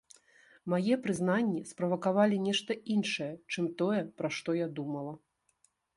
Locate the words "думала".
4.81-5.13